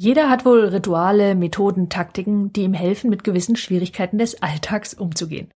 Jeder 0.00 0.30
hat 0.30 0.44
wohl 0.44 0.64
Rituale, 0.64 1.34
Methoden, 1.34 1.88
Taktiken, 1.88 2.52
die 2.52 2.62
ihm 2.62 2.72
helfen, 2.72 3.10
mit 3.10 3.24
gewissen 3.24 3.56
Schwierigkeiten 3.56 4.16
des 4.16 4.40
Alltags 4.40 4.94
umzugehen. 4.94 5.50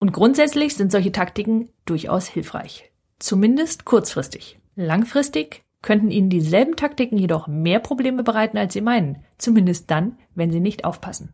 Und 0.00 0.12
grundsätzlich 0.12 0.74
sind 0.74 0.90
solche 0.90 1.12
Taktiken 1.12 1.68
durchaus 1.84 2.26
hilfreich. 2.26 2.90
Zumindest 3.20 3.84
kurzfristig. 3.84 4.58
Langfristig 4.74 5.62
könnten 5.80 6.10
Ihnen 6.10 6.28
dieselben 6.28 6.74
Taktiken 6.74 7.16
jedoch 7.18 7.46
mehr 7.46 7.78
Probleme 7.78 8.24
bereiten, 8.24 8.58
als 8.58 8.72
Sie 8.72 8.80
meinen. 8.80 9.18
Zumindest 9.38 9.88
dann, 9.92 10.18
wenn 10.34 10.50
Sie 10.50 10.58
nicht 10.58 10.84
aufpassen. 10.84 11.32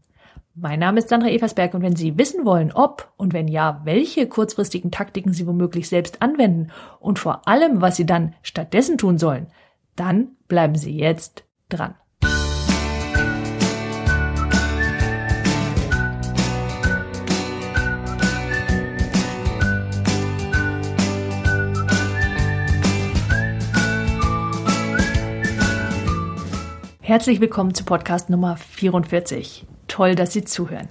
Mein 0.55 0.81
Name 0.81 0.99
ist 0.99 1.09
Sandra 1.09 1.31
Eversberg 1.31 1.73
und 1.73 1.81
wenn 1.81 1.97
Sie 1.97 2.19
wissen 2.19 2.45
wollen, 2.45 2.73
ob 2.73 3.11
und 3.17 3.33
wenn 3.33 3.49
ja, 3.49 3.81
welche 3.85 4.27
kurzfristigen 4.27 4.91
Taktiken 4.91 5.33
Sie 5.33 5.47
womöglich 5.47 5.89
selbst 5.89 6.21
anwenden 6.21 6.71
und 6.99 7.19
vor 7.19 7.49
allem, 7.49 7.81
was 7.81 7.97
Sie 7.97 8.05
dann 8.05 8.35
stattdessen 8.43 8.99
tun 8.99 9.17
sollen, 9.17 9.47
dann 9.97 10.33
bleiben 10.47 10.75
Sie 10.75 10.95
jetzt 10.95 11.45
dran. 11.71 11.95
Herzlich 27.11 27.41
willkommen 27.41 27.75
zu 27.75 27.83
Podcast 27.83 28.31
Nummer 28.31 28.57
44. 28.57 29.67
Toll, 29.89 30.15
dass 30.15 30.33
Sie 30.33 30.45
zuhören. 30.45 30.91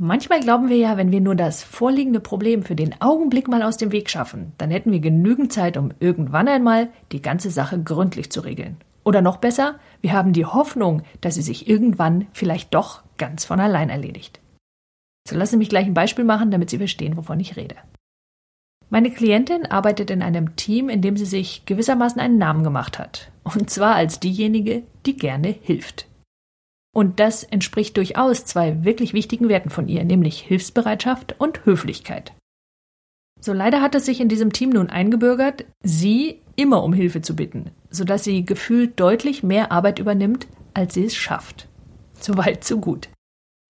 Manchmal 0.00 0.38
glauben 0.38 0.68
wir 0.68 0.76
ja, 0.76 0.96
wenn 0.96 1.10
wir 1.10 1.20
nur 1.20 1.34
das 1.34 1.64
vorliegende 1.64 2.20
Problem 2.20 2.62
für 2.62 2.76
den 2.76 3.00
Augenblick 3.00 3.48
mal 3.48 3.64
aus 3.64 3.76
dem 3.76 3.90
Weg 3.90 4.08
schaffen, 4.08 4.52
dann 4.56 4.70
hätten 4.70 4.92
wir 4.92 5.00
genügend 5.00 5.52
Zeit, 5.52 5.76
um 5.76 5.90
irgendwann 5.98 6.46
einmal 6.46 6.90
die 7.10 7.22
ganze 7.22 7.50
Sache 7.50 7.82
gründlich 7.82 8.30
zu 8.30 8.42
regeln. 8.42 8.76
Oder 9.02 9.20
noch 9.20 9.38
besser, 9.38 9.80
wir 10.00 10.12
haben 10.12 10.32
die 10.32 10.46
Hoffnung, 10.46 11.02
dass 11.22 11.34
sie 11.34 11.42
sich 11.42 11.68
irgendwann 11.68 12.28
vielleicht 12.32 12.72
doch 12.72 13.02
ganz 13.18 13.44
von 13.44 13.58
allein 13.58 13.90
erledigt. 13.90 14.38
So 15.28 15.34
lassen 15.34 15.54
Sie 15.54 15.58
mich 15.58 15.70
gleich 15.70 15.86
ein 15.86 15.94
Beispiel 15.94 16.24
machen, 16.24 16.52
damit 16.52 16.70
Sie 16.70 16.78
verstehen, 16.78 17.16
wovon 17.16 17.40
ich 17.40 17.56
rede. 17.56 17.74
Meine 18.88 19.10
Klientin 19.10 19.66
arbeitet 19.66 20.10
in 20.10 20.22
einem 20.22 20.54
Team, 20.56 20.88
in 20.88 21.02
dem 21.02 21.16
sie 21.16 21.24
sich 21.24 21.66
gewissermaßen 21.66 22.20
einen 22.20 22.38
Namen 22.38 22.62
gemacht 22.62 22.98
hat. 22.98 23.30
Und 23.42 23.68
zwar 23.68 23.96
als 23.96 24.20
diejenige, 24.20 24.84
die 25.06 25.16
gerne 25.16 25.48
hilft. 25.48 26.06
Und 26.94 27.20
das 27.20 27.42
entspricht 27.42 27.96
durchaus 27.96 28.44
zwei 28.44 28.84
wirklich 28.84 29.12
wichtigen 29.12 29.48
Werten 29.48 29.70
von 29.70 29.88
ihr, 29.88 30.04
nämlich 30.04 30.40
Hilfsbereitschaft 30.40 31.34
und 31.38 31.66
Höflichkeit. 31.66 32.32
So 33.40 33.52
leider 33.52 33.82
hat 33.82 33.94
es 33.94 34.06
sich 34.06 34.20
in 34.20 34.28
diesem 34.28 34.52
Team 34.52 34.70
nun 34.70 34.88
eingebürgert, 34.88 35.66
sie 35.82 36.40
immer 36.54 36.82
um 36.82 36.92
Hilfe 36.92 37.20
zu 37.20 37.36
bitten, 37.36 37.70
sodass 37.90 38.24
sie 38.24 38.46
gefühlt 38.46 38.98
deutlich 38.98 39.42
mehr 39.42 39.72
Arbeit 39.72 39.98
übernimmt, 39.98 40.46
als 40.72 40.94
sie 40.94 41.04
es 41.04 41.14
schafft. 41.14 41.68
Soweit, 42.18 42.64
so 42.64 42.78
gut. 42.78 43.08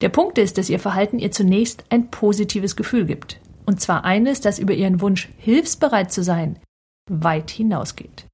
Der 0.02 0.08
Punkt 0.08 0.38
ist, 0.38 0.56
dass 0.56 0.70
ihr 0.70 0.78
Verhalten 0.78 1.18
ihr 1.18 1.30
zunächst 1.30 1.84
ein 1.88 2.10
positives 2.10 2.76
Gefühl 2.76 3.06
gibt. 3.06 3.40
Und 3.66 3.80
zwar 3.80 4.04
eines, 4.04 4.40
das 4.40 4.58
über 4.58 4.72
ihren 4.72 5.00
Wunsch, 5.00 5.28
hilfsbereit 5.36 6.12
zu 6.12 6.22
sein, 6.22 6.58
weit 7.10 7.50
hinausgeht. 7.50 8.26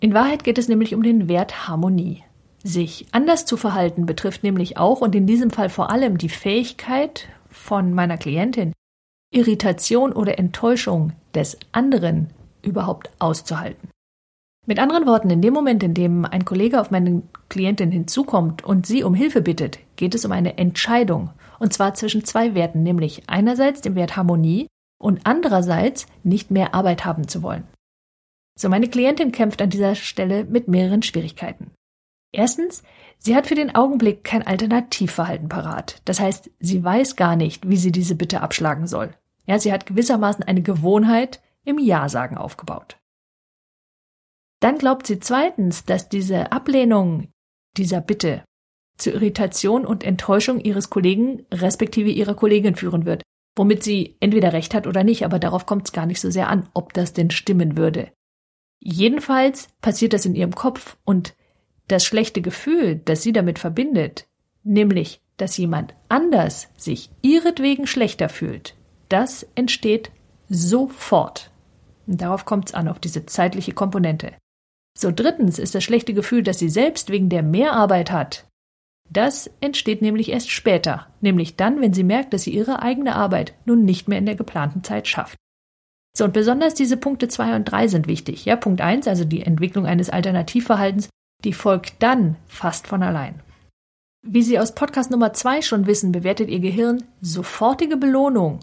In 0.00 0.14
Wahrheit 0.14 0.44
geht 0.44 0.58
es 0.58 0.68
nämlich 0.68 0.94
um 0.94 1.02
den 1.02 1.28
Wert 1.28 1.68
Harmonie. 1.68 2.24
Sich 2.64 3.06
anders 3.12 3.46
zu 3.46 3.56
verhalten 3.56 4.04
betrifft 4.04 4.42
nämlich 4.42 4.76
auch 4.76 5.00
und 5.00 5.14
in 5.14 5.26
diesem 5.26 5.50
Fall 5.50 5.68
vor 5.68 5.90
allem 5.90 6.18
die 6.18 6.28
Fähigkeit 6.28 7.28
von 7.48 7.92
meiner 7.92 8.18
Klientin, 8.18 8.72
Irritation 9.32 10.12
oder 10.12 10.38
Enttäuschung 10.38 11.12
des 11.34 11.56
anderen 11.72 12.30
überhaupt 12.62 13.10
auszuhalten. 13.18 13.88
Mit 14.66 14.78
anderen 14.78 15.06
Worten, 15.06 15.30
in 15.30 15.42
dem 15.42 15.54
Moment, 15.54 15.82
in 15.82 15.94
dem 15.94 16.24
ein 16.24 16.44
Kollege 16.44 16.80
auf 16.80 16.92
meine 16.92 17.22
Klientin 17.48 17.90
hinzukommt 17.90 18.64
und 18.64 18.86
sie 18.86 19.02
um 19.02 19.14
Hilfe 19.14 19.40
bittet, 19.40 19.80
geht 19.96 20.14
es 20.14 20.24
um 20.24 20.30
eine 20.30 20.56
Entscheidung 20.56 21.30
und 21.62 21.72
zwar 21.72 21.94
zwischen 21.94 22.24
zwei 22.24 22.56
Werten, 22.56 22.82
nämlich 22.82 23.22
einerseits 23.28 23.82
dem 23.82 23.94
Wert 23.94 24.16
Harmonie 24.16 24.66
und 25.00 25.20
andererseits 25.22 26.06
nicht 26.24 26.50
mehr 26.50 26.74
Arbeit 26.74 27.04
haben 27.04 27.28
zu 27.28 27.44
wollen. 27.44 27.68
So, 28.58 28.68
meine 28.68 28.88
Klientin 28.88 29.30
kämpft 29.30 29.62
an 29.62 29.70
dieser 29.70 29.94
Stelle 29.94 30.44
mit 30.44 30.66
mehreren 30.66 31.04
Schwierigkeiten. 31.04 31.70
Erstens, 32.32 32.82
sie 33.18 33.36
hat 33.36 33.46
für 33.46 33.54
den 33.54 33.76
Augenblick 33.76 34.24
kein 34.24 34.44
Alternativverhalten 34.44 35.48
parat. 35.48 36.02
Das 36.04 36.18
heißt, 36.18 36.50
sie 36.58 36.82
weiß 36.82 37.14
gar 37.14 37.36
nicht, 37.36 37.68
wie 37.68 37.76
sie 37.76 37.92
diese 37.92 38.16
Bitte 38.16 38.40
abschlagen 38.40 38.88
soll. 38.88 39.14
Ja, 39.46 39.60
sie 39.60 39.72
hat 39.72 39.86
gewissermaßen 39.86 40.42
eine 40.42 40.62
Gewohnheit 40.62 41.40
im 41.64 41.78
Ja-Sagen 41.78 42.36
aufgebaut. 42.36 42.98
Dann 44.58 44.78
glaubt 44.78 45.06
sie 45.06 45.20
zweitens, 45.20 45.84
dass 45.84 46.08
diese 46.08 46.50
Ablehnung 46.50 47.28
dieser 47.76 48.00
Bitte 48.00 48.42
zu 48.96 49.10
Irritation 49.10 49.84
und 49.84 50.04
Enttäuschung 50.04 50.60
ihres 50.60 50.90
Kollegen 50.90 51.44
respektive 51.52 52.10
ihrer 52.10 52.34
Kollegin 52.34 52.76
führen 52.76 53.04
wird, 53.04 53.22
womit 53.56 53.82
sie 53.82 54.16
entweder 54.20 54.52
recht 54.52 54.74
hat 54.74 54.86
oder 54.86 55.04
nicht, 55.04 55.24
aber 55.24 55.38
darauf 55.38 55.66
kommt 55.66 55.86
es 55.86 55.92
gar 55.92 56.06
nicht 56.06 56.20
so 56.20 56.30
sehr 56.30 56.48
an, 56.48 56.68
ob 56.74 56.92
das 56.92 57.12
denn 57.12 57.30
stimmen 57.30 57.76
würde. 57.76 58.10
Jedenfalls 58.80 59.68
passiert 59.80 60.12
das 60.12 60.26
in 60.26 60.34
ihrem 60.34 60.54
Kopf 60.54 60.96
und 61.04 61.34
das 61.88 62.04
schlechte 62.04 62.42
Gefühl, 62.42 62.96
das 63.04 63.22
sie 63.22 63.32
damit 63.32 63.58
verbindet, 63.58 64.26
nämlich, 64.64 65.20
dass 65.36 65.56
jemand 65.56 65.94
anders 66.08 66.68
sich 66.76 67.10
ihretwegen 67.22 67.86
schlechter 67.86 68.28
fühlt, 68.28 68.74
das 69.08 69.46
entsteht 69.54 70.10
sofort. 70.48 71.50
Und 72.06 72.20
darauf 72.20 72.44
kommt 72.44 72.68
es 72.68 72.74
an, 72.74 72.88
auf 72.88 72.98
diese 72.98 73.26
zeitliche 73.26 73.72
Komponente. 73.72 74.32
So 74.96 75.10
drittens 75.10 75.58
ist 75.58 75.74
das 75.74 75.84
schlechte 75.84 76.14
Gefühl, 76.14 76.42
das 76.42 76.58
sie 76.58 76.68
selbst 76.68 77.10
wegen 77.10 77.28
der 77.28 77.42
Mehrarbeit 77.42 78.10
hat, 78.10 78.46
das 79.12 79.50
entsteht 79.60 80.02
nämlich 80.02 80.30
erst 80.30 80.50
später, 80.50 81.06
nämlich 81.20 81.56
dann, 81.56 81.80
wenn 81.80 81.92
sie 81.92 82.04
merkt, 82.04 82.32
dass 82.32 82.42
sie 82.42 82.54
ihre 82.54 82.82
eigene 82.82 83.14
Arbeit 83.14 83.54
nun 83.64 83.84
nicht 83.84 84.08
mehr 84.08 84.18
in 84.18 84.26
der 84.26 84.34
geplanten 84.34 84.82
Zeit 84.82 85.08
schafft. 85.08 85.36
So, 86.16 86.24
und 86.24 86.32
besonders 86.32 86.74
diese 86.74 86.96
Punkte 86.96 87.28
zwei 87.28 87.56
und 87.56 87.64
drei 87.64 87.88
sind 87.88 88.06
wichtig. 88.06 88.44
Ja, 88.44 88.56
Punkt 88.56 88.80
eins, 88.80 89.08
also 89.08 89.24
die 89.24 89.42
Entwicklung 89.42 89.86
eines 89.86 90.10
Alternativverhaltens, 90.10 91.08
die 91.44 91.52
folgt 91.52 92.02
dann 92.02 92.36
fast 92.46 92.86
von 92.86 93.02
allein. 93.02 93.40
Wie 94.24 94.42
Sie 94.42 94.58
aus 94.58 94.74
Podcast 94.74 95.10
Nummer 95.10 95.32
zwei 95.32 95.62
schon 95.62 95.86
wissen, 95.86 96.12
bewertet 96.12 96.48
Ihr 96.48 96.60
Gehirn 96.60 97.02
sofortige 97.20 97.96
Belohnung 97.96 98.60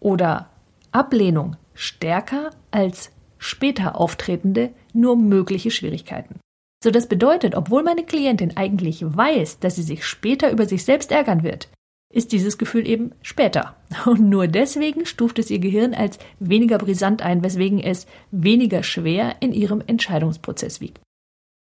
oder 0.00 0.50
Ablehnung 0.90 1.56
stärker 1.74 2.50
als 2.70 3.10
später 3.38 3.98
auftretende, 3.98 4.70
nur 4.92 5.16
mögliche 5.16 5.70
Schwierigkeiten. 5.70 6.40
So 6.82 6.90
das 6.90 7.08
bedeutet, 7.08 7.54
obwohl 7.54 7.82
meine 7.82 8.04
Klientin 8.04 8.56
eigentlich 8.56 9.02
weiß, 9.04 9.58
dass 9.58 9.76
sie 9.76 9.82
sich 9.82 10.04
später 10.04 10.50
über 10.50 10.66
sich 10.66 10.84
selbst 10.84 11.10
ärgern 11.10 11.42
wird, 11.42 11.68
ist 12.12 12.32
dieses 12.32 12.56
Gefühl 12.56 12.86
eben 12.86 13.12
später. 13.22 13.76
Und 14.06 14.28
nur 14.28 14.46
deswegen 14.46 15.04
stuft 15.06 15.38
es 15.38 15.50
ihr 15.50 15.58
Gehirn 15.58 15.94
als 15.94 16.18
weniger 16.38 16.78
brisant 16.78 17.22
ein, 17.22 17.42
weswegen 17.42 17.80
es 17.80 18.06
weniger 18.30 18.82
schwer 18.82 19.36
in 19.40 19.52
ihrem 19.52 19.82
Entscheidungsprozess 19.86 20.80
wiegt. 20.80 21.00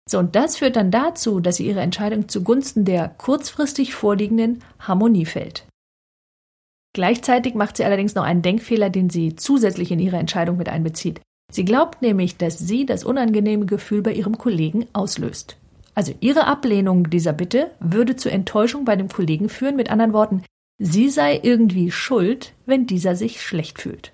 So, 0.07 0.19
und 0.19 0.35
das 0.35 0.57
führt 0.57 0.75
dann 0.75 0.91
dazu, 0.91 1.39
dass 1.39 1.55
sie 1.55 1.65
ihre 1.65 1.79
Entscheidung 1.79 2.29
zugunsten 2.29 2.85
der 2.85 3.09
kurzfristig 3.09 3.95
vorliegenden 3.95 4.63
Harmonie 4.77 5.25
fällt. 5.25 5.65
Gleichzeitig 6.93 7.55
macht 7.55 7.75
sie 7.75 7.85
allerdings 7.85 8.13
noch 8.13 8.23
einen 8.23 8.43
Denkfehler, 8.43 8.91
den 8.91 9.09
sie 9.09 9.35
zusätzlich 9.35 9.91
in 9.91 9.99
ihre 9.99 10.17
Entscheidung 10.17 10.57
mit 10.57 10.69
einbezieht. 10.69 11.21
Sie 11.51 11.65
glaubt 11.65 12.01
nämlich, 12.01 12.37
dass 12.37 12.59
sie 12.59 12.85
das 12.85 13.03
unangenehme 13.03 13.65
Gefühl 13.65 14.01
bei 14.01 14.13
ihrem 14.13 14.37
Kollegen 14.37 14.85
auslöst. 14.93 15.57
Also 15.93 16.13
ihre 16.19 16.47
Ablehnung 16.47 17.09
dieser 17.09 17.33
Bitte 17.33 17.71
würde 17.79 18.15
zu 18.15 18.29
Enttäuschung 18.29 18.83
bei 18.83 18.95
dem 18.95 19.07
Kollegen 19.07 19.47
führen, 19.47 19.77
mit 19.77 19.89
anderen 19.89 20.13
Worten, 20.13 20.43
sie 20.77 21.09
sei 21.09 21.39
irgendwie 21.41 21.91
schuld, 21.91 22.53
wenn 22.65 22.85
dieser 22.85 23.15
sich 23.15 23.41
schlecht 23.41 23.81
fühlt. 23.81 24.11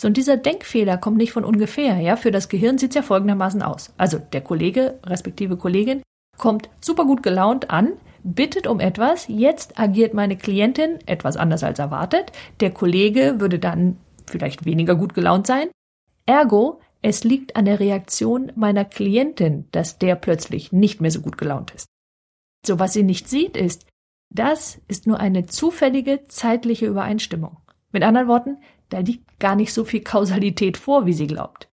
So, 0.00 0.08
und 0.08 0.18
dieser 0.18 0.36
Denkfehler 0.36 0.98
kommt 0.98 1.16
nicht 1.16 1.32
von 1.32 1.44
ungefähr, 1.44 1.98
ja. 2.00 2.16
Für 2.16 2.30
das 2.30 2.50
Gehirn 2.50 2.76
sieht 2.76 2.90
es 2.90 2.96
ja 2.96 3.02
folgendermaßen 3.02 3.62
aus. 3.62 3.94
Also, 3.96 4.18
der 4.18 4.42
Kollege, 4.42 4.98
respektive 5.06 5.56
Kollegin, 5.56 6.02
kommt 6.36 6.68
super 6.82 7.06
gut 7.06 7.22
gelaunt 7.22 7.70
an, 7.70 7.92
bittet 8.22 8.66
um 8.66 8.78
etwas, 8.78 9.26
jetzt 9.28 9.78
agiert 9.78 10.12
meine 10.12 10.36
Klientin 10.36 10.98
etwas 11.06 11.38
anders 11.38 11.64
als 11.64 11.78
erwartet, 11.78 12.32
der 12.60 12.72
Kollege 12.72 13.36
würde 13.38 13.58
dann 13.58 13.96
vielleicht 14.26 14.66
weniger 14.66 14.96
gut 14.96 15.14
gelaunt 15.14 15.46
sein, 15.46 15.68
Ergo, 16.26 16.80
es 17.02 17.22
liegt 17.22 17.54
an 17.56 17.64
der 17.64 17.78
Reaktion 17.78 18.52
meiner 18.56 18.84
Klientin, 18.84 19.66
dass 19.70 19.98
der 19.98 20.16
plötzlich 20.16 20.72
nicht 20.72 21.00
mehr 21.00 21.10
so 21.10 21.20
gut 21.20 21.38
gelaunt 21.38 21.70
ist. 21.70 21.86
So 22.66 22.78
was 22.80 22.92
sie 22.92 23.04
nicht 23.04 23.28
sieht, 23.28 23.56
ist, 23.56 23.86
das 24.28 24.80
ist 24.88 25.06
nur 25.06 25.20
eine 25.20 25.46
zufällige 25.46 26.24
zeitliche 26.24 26.86
Übereinstimmung. 26.86 27.58
Mit 27.92 28.02
anderen 28.02 28.28
Worten, 28.28 28.58
da 28.88 28.98
liegt 28.98 29.38
gar 29.38 29.54
nicht 29.54 29.72
so 29.72 29.84
viel 29.84 30.00
Kausalität 30.00 30.76
vor, 30.76 31.06
wie 31.06 31.12
sie 31.12 31.28
glaubt. 31.28 31.68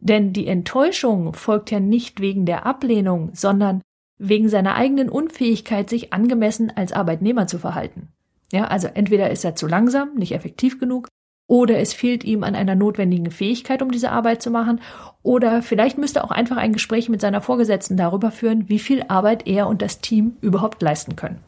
Denn 0.00 0.32
die 0.32 0.46
Enttäuschung 0.46 1.34
folgt 1.34 1.70
ja 1.70 1.80
nicht 1.80 2.20
wegen 2.20 2.46
der 2.46 2.64
Ablehnung, 2.64 3.30
sondern 3.34 3.82
wegen 4.16 4.48
seiner 4.48 4.74
eigenen 4.74 5.08
Unfähigkeit, 5.08 5.90
sich 5.90 6.12
angemessen 6.12 6.72
als 6.74 6.92
Arbeitnehmer 6.92 7.46
zu 7.46 7.58
verhalten. 7.58 8.08
Ja, 8.52 8.64
also 8.64 8.88
entweder 8.88 9.30
ist 9.30 9.44
er 9.44 9.54
zu 9.54 9.66
langsam, 9.66 10.14
nicht 10.14 10.32
effektiv 10.32 10.80
genug, 10.80 11.08
oder 11.48 11.80
es 11.80 11.94
fehlt 11.94 12.22
ihm 12.22 12.44
an 12.44 12.54
einer 12.54 12.76
notwendigen 12.76 13.32
Fähigkeit, 13.32 13.82
um 13.82 13.90
diese 13.90 14.12
Arbeit 14.12 14.40
zu 14.42 14.50
machen, 14.50 14.80
oder 15.22 15.62
vielleicht 15.62 15.98
müsste 15.98 16.22
auch 16.22 16.30
einfach 16.30 16.58
ein 16.58 16.74
Gespräch 16.74 17.08
mit 17.08 17.20
seiner 17.20 17.40
Vorgesetzten 17.40 17.96
darüber 17.96 18.30
führen, 18.30 18.68
wie 18.68 18.78
viel 18.78 19.04
Arbeit 19.08 19.48
er 19.48 19.66
und 19.66 19.82
das 19.82 20.00
Team 20.00 20.36
überhaupt 20.40 20.80
leisten 20.82 21.16
können. 21.16 21.40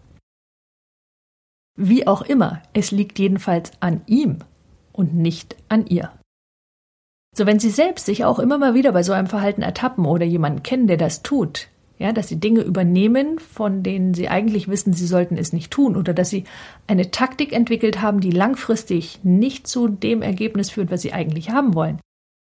Wie 1.77 2.07
auch 2.07 2.23
immer, 2.23 2.63
es 2.73 2.91
liegt 2.91 3.19
jedenfalls 3.19 3.73
an 3.81 4.01
ihm 4.07 4.39
und 4.93 5.15
nicht 5.15 5.57
an 5.69 5.87
ihr. 5.87 6.11
So, 7.37 7.47
wenn 7.47 7.61
Sie 7.61 7.71
selbst 7.71 8.07
sich 8.07 8.25
auch 8.25 8.39
immer 8.39 8.59
mal 8.59 8.75
wieder 8.75 8.93
bei 8.93 9.03
so 9.03 9.13
einem 9.13 9.29
Verhalten 9.29 9.63
ertappen 9.63 10.05
oder 10.05 10.25
jemanden 10.25 10.63
kennen, 10.63 10.89
der 10.89 10.97
das 10.97 11.23
tut, 11.23 11.69
ja, 12.01 12.13
dass 12.13 12.29
Sie 12.29 12.41
Dinge 12.41 12.63
übernehmen, 12.63 13.39
von 13.39 13.83
denen 13.83 14.15
Sie 14.15 14.31
eigentlich 14.31 14.69
wissen, 14.69 14.95
Sie 14.95 15.07
sollten 15.07 15.37
es 15.37 15.53
nicht 15.53 15.71
tun 15.71 15.97
oder 15.97 16.15
dass 16.15 16.31
Sie 16.31 16.45
eine 16.87 17.11
Taktik 17.11 17.53
entwickelt 17.53 18.01
haben, 18.01 18.21
die 18.21 18.31
langfristig 18.31 19.21
nicht 19.23 19.67
zu 19.67 19.87
dem 19.87 20.23
Ergebnis 20.23 20.71
führt, 20.71 20.91
was 20.91 21.03
Sie 21.03 21.13
eigentlich 21.13 21.51
haben 21.51 21.75
wollen, 21.75 22.01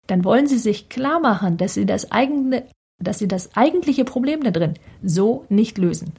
dann 0.07 0.23
wollen 0.23 0.47
Sie 0.47 0.57
sich 0.57 0.87
klar 0.87 1.19
machen, 1.19 1.57
dass 1.57 1.73
Sie 1.73 1.85
das 1.85 2.13
eigene, 2.13 2.63
dass 3.03 3.19
Sie 3.19 3.27
das 3.27 3.55
eigentliche 3.57 4.05
Problem 4.05 4.41
da 4.41 4.51
drin 4.51 4.75
so 5.03 5.45
nicht 5.49 5.77
lösen. 5.77 6.13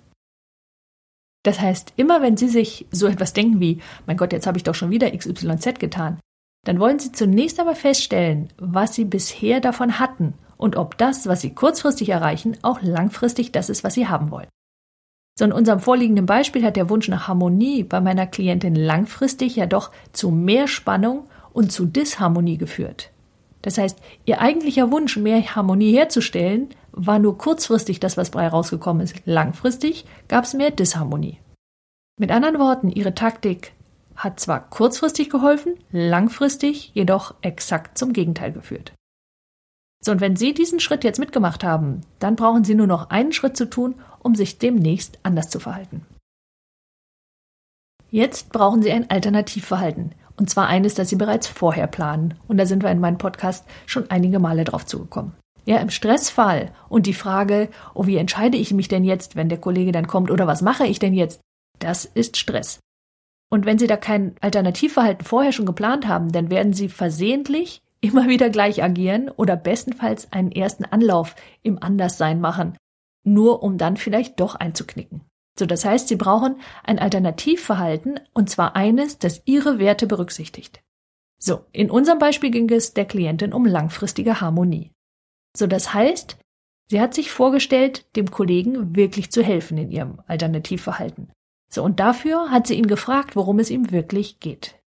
Das 1.42 1.58
heißt, 1.58 1.94
immer 1.96 2.20
wenn 2.20 2.36
Sie 2.36 2.48
sich 2.48 2.86
so 2.90 3.06
etwas 3.06 3.32
denken 3.32 3.60
wie, 3.60 3.80
mein 4.06 4.18
Gott, 4.18 4.34
jetzt 4.34 4.46
habe 4.46 4.58
ich 4.58 4.64
doch 4.64 4.74
schon 4.74 4.90
wieder 4.90 5.10
XYZ 5.10 5.78
getan, 5.78 6.20
dann 6.66 6.78
wollen 6.78 6.98
Sie 6.98 7.12
zunächst 7.12 7.58
einmal 7.58 7.76
feststellen, 7.76 8.50
was 8.58 8.94
Sie 8.94 9.06
bisher 9.06 9.60
davon 9.60 9.98
hatten 9.98 10.34
und 10.62 10.76
ob 10.76 10.96
das, 10.96 11.26
was 11.26 11.40
Sie 11.40 11.54
kurzfristig 11.54 12.08
erreichen, 12.08 12.56
auch 12.62 12.80
langfristig 12.82 13.50
das 13.50 13.68
ist, 13.68 13.82
was 13.82 13.94
Sie 13.94 14.06
haben 14.06 14.30
wollen. 14.30 14.46
So 15.36 15.44
in 15.44 15.52
unserem 15.52 15.80
vorliegenden 15.80 16.24
Beispiel 16.24 16.64
hat 16.64 16.76
der 16.76 16.88
Wunsch 16.88 17.08
nach 17.08 17.26
Harmonie 17.26 17.82
bei 17.82 18.00
meiner 18.00 18.28
Klientin 18.28 18.76
langfristig 18.76 19.56
ja 19.56 19.66
doch 19.66 19.90
zu 20.12 20.30
mehr 20.30 20.68
Spannung 20.68 21.24
und 21.52 21.72
zu 21.72 21.84
Disharmonie 21.84 22.58
geführt. 22.58 23.10
Das 23.62 23.76
heißt, 23.76 23.98
ihr 24.24 24.40
eigentlicher 24.40 24.92
Wunsch, 24.92 25.16
mehr 25.16 25.42
Harmonie 25.42 25.96
herzustellen, 25.96 26.68
war 26.92 27.18
nur 27.18 27.38
kurzfristig 27.38 27.98
das, 27.98 28.16
was 28.16 28.30
bei 28.30 28.46
rausgekommen 28.46 29.02
ist. 29.02 29.16
Langfristig 29.24 30.04
gab 30.28 30.44
es 30.44 30.54
mehr 30.54 30.70
Disharmonie. 30.70 31.38
Mit 32.20 32.30
anderen 32.30 32.60
Worten, 32.60 32.88
ihre 32.90 33.14
Taktik 33.14 33.72
hat 34.14 34.38
zwar 34.38 34.68
kurzfristig 34.68 35.28
geholfen, 35.28 35.74
langfristig 35.90 36.92
jedoch 36.94 37.34
exakt 37.40 37.98
zum 37.98 38.12
Gegenteil 38.12 38.52
geführt. 38.52 38.92
So, 40.04 40.10
und 40.10 40.20
wenn 40.20 40.36
Sie 40.36 40.52
diesen 40.52 40.80
Schritt 40.80 41.04
jetzt 41.04 41.20
mitgemacht 41.20 41.62
haben, 41.62 42.00
dann 42.18 42.34
brauchen 42.34 42.64
Sie 42.64 42.74
nur 42.74 42.88
noch 42.88 43.10
einen 43.10 43.32
Schritt 43.32 43.56
zu 43.56 43.70
tun, 43.70 43.94
um 44.18 44.34
sich 44.34 44.58
demnächst 44.58 45.18
anders 45.22 45.48
zu 45.48 45.60
verhalten. 45.60 46.04
Jetzt 48.10 48.52
brauchen 48.52 48.82
Sie 48.82 48.90
ein 48.90 49.08
Alternativverhalten. 49.08 50.14
Und 50.36 50.50
zwar 50.50 50.66
eines, 50.66 50.94
das 50.94 51.08
Sie 51.08 51.16
bereits 51.16 51.46
vorher 51.46 51.86
planen. 51.86 52.34
Und 52.48 52.56
da 52.56 52.66
sind 52.66 52.82
wir 52.82 52.90
in 52.90 53.00
meinem 53.00 53.18
Podcast 53.18 53.64
schon 53.86 54.10
einige 54.10 54.40
Male 54.40 54.64
drauf 54.64 54.84
zugekommen. 54.86 55.34
Ja, 55.64 55.78
im 55.78 55.90
Stressfall 55.90 56.72
und 56.88 57.06
die 57.06 57.14
Frage, 57.14 57.68
oh, 57.94 58.06
wie 58.06 58.16
entscheide 58.16 58.58
ich 58.58 58.72
mich 58.72 58.88
denn 58.88 59.04
jetzt, 59.04 59.36
wenn 59.36 59.48
der 59.48 59.60
Kollege 59.60 59.92
dann 59.92 60.08
kommt 60.08 60.30
oder 60.32 60.48
was 60.48 60.62
mache 60.62 60.86
ich 60.86 60.98
denn 60.98 61.14
jetzt? 61.14 61.40
Das 61.78 62.04
ist 62.04 62.36
Stress. 62.36 62.80
Und 63.50 63.66
wenn 63.66 63.78
Sie 63.78 63.86
da 63.86 63.96
kein 63.96 64.34
Alternativverhalten 64.40 65.24
vorher 65.24 65.52
schon 65.52 65.66
geplant 65.66 66.08
haben, 66.08 66.32
dann 66.32 66.50
werden 66.50 66.72
Sie 66.72 66.88
versehentlich 66.88 67.81
immer 68.02 68.28
wieder 68.28 68.50
gleich 68.50 68.82
agieren 68.82 69.30
oder 69.30 69.56
bestenfalls 69.56 70.30
einen 70.32 70.52
ersten 70.52 70.84
Anlauf 70.84 71.34
im 71.62 71.82
Anderssein 71.82 72.40
machen, 72.40 72.76
nur 73.24 73.62
um 73.62 73.78
dann 73.78 73.96
vielleicht 73.96 74.40
doch 74.40 74.56
einzuknicken. 74.56 75.22
So, 75.58 75.66
das 75.66 75.84
heißt, 75.84 76.08
Sie 76.08 76.16
brauchen 76.16 76.56
ein 76.82 76.98
Alternativverhalten 76.98 78.20
und 78.34 78.50
zwar 78.50 78.74
eines, 78.74 79.18
das 79.18 79.42
Ihre 79.44 79.78
Werte 79.78 80.06
berücksichtigt. 80.06 80.82
So, 81.38 81.64
in 81.72 81.90
unserem 81.90 82.18
Beispiel 82.18 82.50
ging 82.50 82.70
es 82.70 82.94
der 82.94 83.04
Klientin 83.04 83.52
um 83.52 83.66
langfristige 83.66 84.40
Harmonie. 84.40 84.92
So, 85.56 85.66
das 85.66 85.92
heißt, 85.92 86.38
sie 86.88 87.00
hat 87.00 87.14
sich 87.14 87.30
vorgestellt, 87.30 88.06
dem 88.16 88.30
Kollegen 88.30 88.96
wirklich 88.96 89.30
zu 89.30 89.42
helfen 89.42 89.76
in 89.76 89.90
ihrem 89.90 90.20
Alternativverhalten. 90.26 91.32
So, 91.70 91.82
und 91.82 92.00
dafür 92.00 92.50
hat 92.50 92.66
sie 92.66 92.74
ihn 92.74 92.86
gefragt, 92.86 93.36
worum 93.36 93.58
es 93.58 93.70
ihm 93.70 93.90
wirklich 93.90 94.40
geht. 94.40 94.81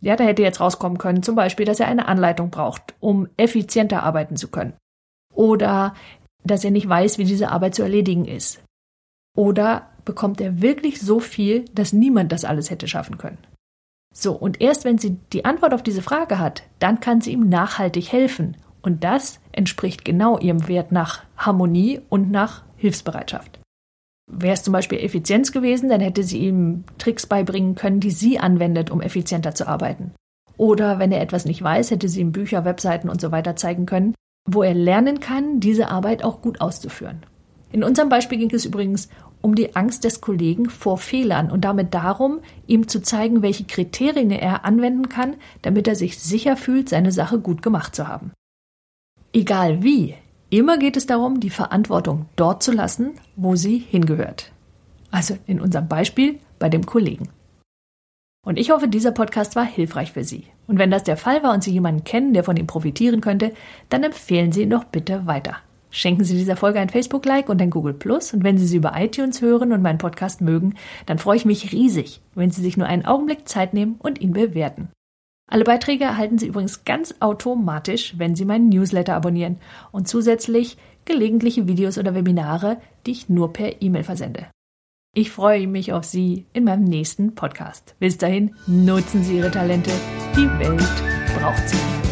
Ja, 0.00 0.16
da 0.16 0.24
hätte 0.24 0.42
jetzt 0.42 0.60
rauskommen 0.60 0.98
können, 0.98 1.22
zum 1.22 1.34
Beispiel, 1.34 1.66
dass 1.66 1.80
er 1.80 1.88
eine 1.88 2.06
Anleitung 2.06 2.50
braucht, 2.50 2.94
um 3.00 3.28
effizienter 3.36 4.02
arbeiten 4.02 4.36
zu 4.36 4.48
können. 4.48 4.74
Oder 5.34 5.94
dass 6.44 6.64
er 6.64 6.70
nicht 6.70 6.88
weiß, 6.88 7.18
wie 7.18 7.24
diese 7.24 7.50
Arbeit 7.50 7.74
zu 7.74 7.82
erledigen 7.82 8.24
ist. 8.24 8.62
Oder 9.36 9.90
bekommt 10.04 10.40
er 10.40 10.62
wirklich 10.62 11.00
so 11.00 11.20
viel, 11.20 11.64
dass 11.74 11.92
niemand 11.92 12.32
das 12.32 12.44
alles 12.44 12.70
hätte 12.70 12.88
schaffen 12.88 13.18
können. 13.18 13.38
So, 14.14 14.32
und 14.32 14.60
erst 14.60 14.84
wenn 14.84 14.98
sie 14.98 15.18
die 15.32 15.44
Antwort 15.44 15.74
auf 15.74 15.82
diese 15.82 16.02
Frage 16.02 16.38
hat, 16.38 16.62
dann 16.78 17.00
kann 17.00 17.20
sie 17.20 17.32
ihm 17.32 17.48
nachhaltig 17.48 18.10
helfen. 18.10 18.56
Und 18.82 19.04
das 19.04 19.40
entspricht 19.52 20.04
genau 20.04 20.38
ihrem 20.38 20.66
Wert 20.66 20.92
nach 20.92 21.24
Harmonie 21.36 22.00
und 22.08 22.30
nach 22.30 22.62
Hilfsbereitschaft. 22.76 23.57
Wäre 24.30 24.54
es 24.54 24.62
zum 24.62 24.72
Beispiel 24.72 24.98
Effizienz 24.98 25.52
gewesen, 25.52 25.88
dann 25.88 26.00
hätte 26.00 26.22
sie 26.22 26.38
ihm 26.38 26.84
Tricks 26.98 27.26
beibringen 27.26 27.74
können, 27.74 28.00
die 28.00 28.10
sie 28.10 28.38
anwendet, 28.38 28.90
um 28.90 29.00
effizienter 29.00 29.54
zu 29.54 29.66
arbeiten. 29.66 30.12
Oder 30.58 30.98
wenn 30.98 31.12
er 31.12 31.22
etwas 31.22 31.46
nicht 31.46 31.62
weiß, 31.62 31.90
hätte 31.90 32.08
sie 32.08 32.20
ihm 32.20 32.32
Bücher, 32.32 32.64
Webseiten 32.64 33.08
und 33.08 33.20
so 33.20 33.32
weiter 33.32 33.56
zeigen 33.56 33.86
können, 33.86 34.14
wo 34.46 34.62
er 34.62 34.74
lernen 34.74 35.20
kann, 35.20 35.60
diese 35.60 35.88
Arbeit 35.88 36.24
auch 36.24 36.42
gut 36.42 36.60
auszuführen. 36.60 37.22
In 37.70 37.84
unserem 37.84 38.08
Beispiel 38.08 38.38
ging 38.38 38.50
es 38.52 38.64
übrigens 38.64 39.08
um 39.40 39.54
die 39.54 39.76
Angst 39.76 40.04
des 40.04 40.20
Kollegen 40.20 40.68
vor 40.68 40.98
Fehlern 40.98 41.50
und 41.50 41.64
damit 41.64 41.94
darum, 41.94 42.40
ihm 42.66 42.88
zu 42.88 43.00
zeigen, 43.00 43.42
welche 43.42 43.64
Kriterien 43.64 44.30
er 44.30 44.64
anwenden 44.64 45.08
kann, 45.08 45.36
damit 45.62 45.86
er 45.86 45.94
sich 45.94 46.18
sicher 46.18 46.56
fühlt, 46.56 46.88
seine 46.88 47.12
Sache 47.12 47.38
gut 47.38 47.62
gemacht 47.62 47.94
zu 47.94 48.08
haben. 48.08 48.32
Egal 49.32 49.82
wie, 49.82 50.14
immer 50.50 50.78
geht 50.78 50.96
es 50.96 51.06
darum, 51.06 51.40
die 51.40 51.50
Verantwortung 51.50 52.26
dort 52.36 52.62
zu 52.62 52.72
lassen, 52.72 53.12
wo 53.36 53.56
sie 53.56 53.78
hingehört. 53.78 54.52
Also 55.10 55.36
in 55.46 55.60
unserem 55.60 55.88
Beispiel 55.88 56.38
bei 56.58 56.68
dem 56.68 56.86
Kollegen. 56.86 57.28
Und 58.44 58.58
ich 58.58 58.70
hoffe, 58.70 58.88
dieser 58.88 59.12
Podcast 59.12 59.56
war 59.56 59.64
hilfreich 59.64 60.12
für 60.12 60.24
Sie. 60.24 60.46
Und 60.66 60.78
wenn 60.78 60.90
das 60.90 61.02
der 61.02 61.16
Fall 61.16 61.42
war 61.42 61.52
und 61.52 61.62
Sie 61.62 61.72
jemanden 61.72 62.04
kennen, 62.04 62.32
der 62.32 62.44
von 62.44 62.56
ihm 62.56 62.66
profitieren 62.66 63.20
könnte, 63.20 63.52
dann 63.90 64.04
empfehlen 64.04 64.52
Sie 64.52 64.62
ihn 64.62 64.70
doch 64.70 64.84
bitte 64.84 65.26
weiter. 65.26 65.56
Schenken 65.90 66.24
Sie 66.24 66.36
dieser 66.36 66.56
Folge 66.56 66.78
ein 66.80 66.90
Facebook-Like 66.90 67.48
und 67.48 67.60
ein 67.60 67.70
Google 67.70 67.94
Plus. 67.94 68.32
Und 68.32 68.44
wenn 68.44 68.58
Sie 68.58 68.66
sie 68.66 68.76
über 68.76 68.92
iTunes 68.96 69.40
hören 69.40 69.72
und 69.72 69.82
meinen 69.82 69.98
Podcast 69.98 70.40
mögen, 70.40 70.76
dann 71.06 71.18
freue 71.18 71.36
ich 71.36 71.44
mich 71.44 71.72
riesig, 71.72 72.20
wenn 72.34 72.50
Sie 72.50 72.62
sich 72.62 72.76
nur 72.76 72.86
einen 72.86 73.06
Augenblick 73.06 73.48
Zeit 73.48 73.74
nehmen 73.74 73.96
und 73.98 74.20
ihn 74.20 74.32
bewerten. 74.32 74.88
Alle 75.48 75.64
Beiträge 75.64 76.04
erhalten 76.04 76.38
Sie 76.38 76.46
übrigens 76.46 76.84
ganz 76.84 77.14
automatisch, 77.20 78.14
wenn 78.18 78.36
Sie 78.36 78.44
meinen 78.44 78.68
Newsletter 78.68 79.14
abonnieren 79.14 79.56
und 79.90 80.06
zusätzlich 80.06 80.76
gelegentliche 81.06 81.66
Videos 81.66 81.96
oder 81.96 82.14
Webinare, 82.14 82.76
die 83.06 83.12
ich 83.12 83.30
nur 83.30 83.52
per 83.52 83.80
E-Mail 83.80 84.04
versende. 84.04 84.46
Ich 85.14 85.30
freue 85.30 85.66
mich 85.66 85.94
auf 85.94 86.04
Sie 86.04 86.44
in 86.52 86.64
meinem 86.64 86.84
nächsten 86.84 87.34
Podcast. 87.34 87.96
Bis 87.98 88.18
dahin, 88.18 88.54
nutzen 88.66 89.24
Sie 89.24 89.38
Ihre 89.38 89.50
Talente. 89.50 89.90
Die 90.36 90.48
Welt 90.60 91.40
braucht 91.40 91.66
sie. 91.66 92.07